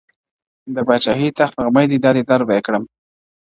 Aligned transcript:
د 0.73 0.77
پاچاهۍ 0.87 1.29
د 1.31 1.35
تخت 1.39 1.55
غمى 1.65 1.85
دی 1.91 1.97
دادی 2.03 2.23
در 2.29 2.41
به 2.47 2.53
يې 2.57 2.61
كــــــــړم. 2.65 2.83